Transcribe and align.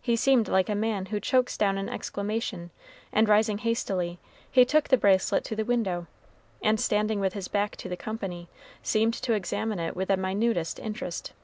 He 0.00 0.16
seemed 0.16 0.48
like 0.48 0.70
a 0.70 0.74
man 0.74 1.04
who 1.12 1.20
chokes 1.20 1.58
down 1.58 1.76
an 1.76 1.90
exclamation; 1.90 2.70
and 3.12 3.28
rising 3.28 3.58
hastily, 3.58 4.18
he 4.50 4.64
took 4.64 4.88
the 4.88 4.96
bracelet 4.96 5.44
to 5.44 5.54
the 5.54 5.62
window, 5.66 6.06
and 6.62 6.80
standing 6.80 7.20
with 7.20 7.34
his 7.34 7.48
back 7.48 7.76
to 7.76 7.88
the 7.90 7.94
company, 7.94 8.48
seemed 8.82 9.12
to 9.12 9.34
examine 9.34 9.78
it 9.78 9.94
with 9.94 10.08
the 10.08 10.16
minutest 10.16 10.78
interest. 10.78 11.34